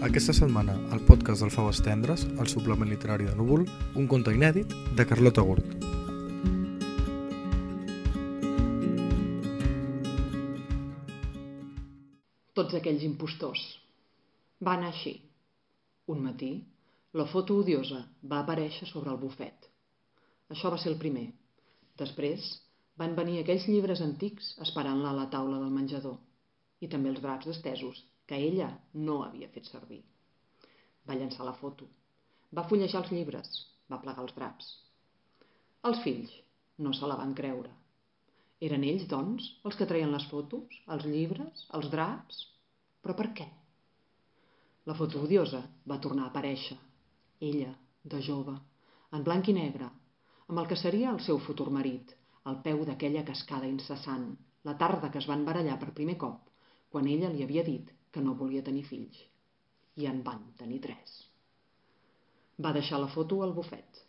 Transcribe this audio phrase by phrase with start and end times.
[0.00, 3.66] Aquesta setmana, al podcast del Faves Tendres, el suplement literari de Núvol,
[4.00, 5.74] un conte inèdit de Carlota Gurt.
[12.56, 13.60] Tots aquells impostors.
[14.64, 15.12] Va anar així.
[16.08, 16.48] Un matí,
[17.20, 18.00] la foto odiosa
[18.32, 19.68] va aparèixer sobre el bufet.
[20.48, 21.26] Això va ser el primer.
[22.00, 22.48] Després
[22.96, 26.16] van venir aquells llibres antics esperant-la a la taula del menjador
[26.80, 30.04] i també els draps estesos que ella no havia fet servir.
[31.08, 31.88] Va llançar la foto,
[32.54, 33.48] va fullejar els llibres,
[33.90, 34.68] va plegar els draps.
[35.90, 36.36] Els fills
[36.86, 37.72] no se la van creure.
[38.68, 42.40] Eren ells, doncs, els que treien les fotos, els llibres, els draps?
[43.02, 43.48] Però per què?
[44.86, 46.78] La foto odiosa va tornar a aparèixer.
[47.50, 47.74] Ella,
[48.14, 48.54] de jove,
[49.16, 49.90] en blanc i negre,
[50.46, 52.14] amb el que seria el seu futur marit,
[52.46, 54.36] al peu d'aquella cascada incessant,
[54.68, 56.44] la tarda que es van barallar per primer cop,
[56.94, 59.18] quan ella li havia dit que no volia tenir fills.
[60.00, 61.16] I en van tenir tres.
[62.64, 64.00] Va deixar la foto al bufet.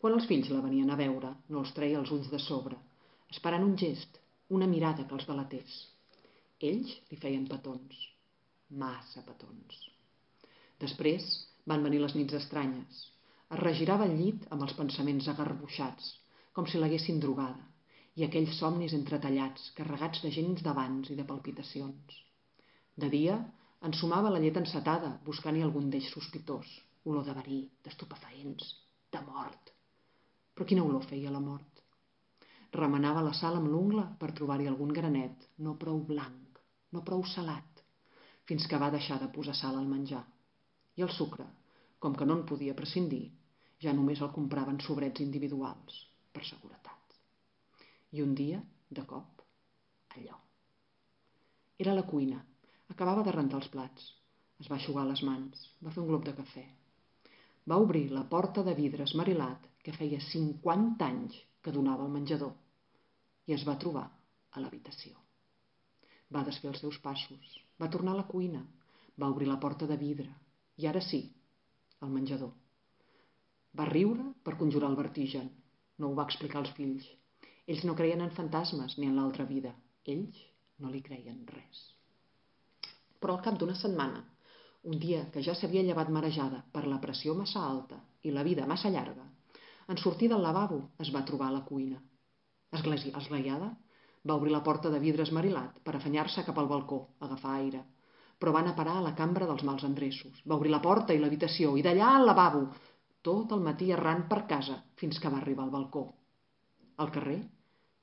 [0.00, 2.78] Quan els fills la venien a veure, no els treia els ulls de sobre,
[3.34, 4.20] esperant un gest,
[4.58, 5.74] una mirada que els delatés.
[6.70, 7.98] Ells li feien petons,
[8.82, 9.80] massa petons.
[10.84, 11.28] Després
[11.72, 13.02] van venir les nits estranyes.
[13.50, 16.14] Es regirava el llit amb els pensaments agarbuixats,
[16.56, 17.66] com si l'haguessin drogada,
[18.16, 22.20] i aquells somnis entretallats, carregats de gens d'abans i de palpitacions.
[22.96, 23.36] De dia,
[23.86, 26.70] ensumava la llet encetada, buscant-hi algun d'ells sospitós.
[27.08, 28.72] Olor de verí, d'estupefaents,
[29.12, 29.70] de mort.
[30.54, 31.80] Però quina olor feia la mort?
[32.76, 36.60] Remenava la sal amb l'ungla per trobar-hi algun granet, no prou blanc,
[36.92, 37.80] no prou salat,
[38.46, 40.22] fins que va deixar de posar sal al menjar.
[40.98, 41.46] I el sucre,
[41.98, 43.24] com que no en podia prescindir,
[43.82, 45.96] ja només el compraven sobrets individuals,
[46.32, 47.18] per seguretat.
[48.12, 48.60] I un dia,
[48.90, 49.42] de cop,
[50.16, 50.38] allò.
[51.80, 52.40] Era la cuina,
[53.00, 54.08] Acabava de rentar els plats.
[54.60, 55.60] Es va aixugar les mans.
[55.80, 56.64] Va fer un glob de cafè.
[57.72, 62.50] Va obrir la porta de vidre esmarilat que feia 50 anys que donava al menjador
[63.48, 65.14] i es va trobar a l'habitació.
[66.36, 68.60] Va desfer els seus passos, va tornar a la cuina,
[69.16, 70.28] va obrir la porta de vidre
[70.84, 71.22] i ara sí,
[72.04, 72.50] al menjador.
[73.80, 75.48] Va riure per conjurar el vertigen.
[75.96, 77.08] No ho va explicar als fills.
[77.64, 79.72] Ells no creien en fantasmes ni en l'altra vida.
[80.16, 80.44] Ells
[80.84, 81.80] no li creien res
[83.20, 84.22] però al cap d'una setmana,
[84.90, 88.66] un dia que ja s'havia llevat marejada per la pressió massa alta i la vida
[88.66, 89.26] massa llarga,
[89.88, 92.00] en sortir del lavabo es va trobar a la cuina.
[92.72, 93.70] Esglaiada,
[94.28, 97.82] va obrir la porta de vidre esmarilat per afanyar-se cap al balcó, agafar aire,
[98.38, 100.40] però van a parar a la cambra dels mals endreços.
[100.46, 102.64] Va obrir la porta i l'habitació i d'allà al lavabo,
[103.26, 106.06] tot el matí errant per casa fins que va arribar al balcó.
[106.96, 107.40] Al carrer,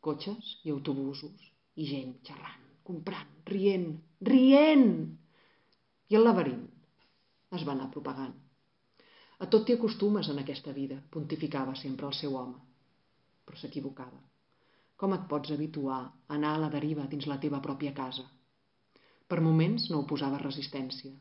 [0.00, 3.88] cotxes i autobusos i gent xerrant comprant, rient,
[4.30, 4.88] rient!
[6.10, 6.64] I el laberint
[7.56, 8.34] es va anar propagant.
[9.44, 12.56] A tot t'hi acostumes en aquesta vida, pontificava sempre el seu home.
[13.46, 14.20] Però s'equivocava.
[14.96, 18.24] Com et pots habituar a anar a la deriva dins la teva pròpia casa?
[19.28, 21.12] Per moments no oposava resistència.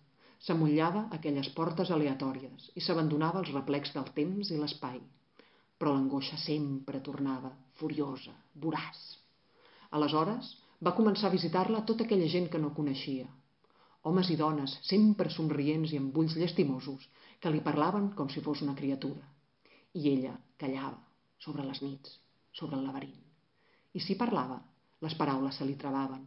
[0.46, 5.02] S'amullava aquelles portes aleatòries i s'abandonava als replecs del temps i l'espai.
[5.80, 9.02] Però l'angoixa sempre tornava, furiosa, voraç.
[9.97, 10.53] Aleshores,
[10.84, 13.28] va començar a visitar-la tota aquella gent que no coneixia.
[14.06, 17.08] Homes i dones, sempre somrients i amb ulls llastimosos,
[17.41, 19.24] que li parlaven com si fos una criatura.
[19.96, 21.00] I ella callava,
[21.40, 22.19] sobre les nits,
[22.52, 23.22] sobre el laberint.
[23.96, 24.59] I si parlava,
[25.02, 26.24] les paraules se li trebaven.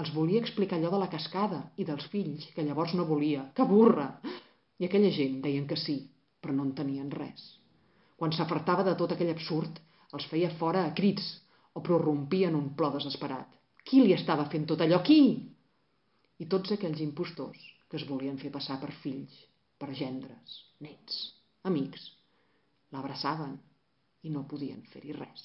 [0.00, 3.44] Els volia explicar allò de la cascada i dels fills, que llavors no volia.
[3.54, 4.08] Que burra!
[4.80, 5.98] I aquella gent deien que sí,
[6.40, 7.42] però no en tenien res.
[8.16, 9.80] Quan s'afartava de tot aquell absurd,
[10.16, 11.26] els feia fora a crits
[11.74, 13.59] o prorrompia en un plor desesperat.
[13.90, 15.00] Qui li estava fent tot allò?
[15.06, 15.20] Qui?
[16.38, 19.34] I tots aquells impostors que es volien fer passar per fills,
[19.82, 21.16] per gendres, nets,
[21.70, 22.04] amics,
[22.94, 23.56] l'abraçaven
[24.22, 25.42] i no podien fer-hi res.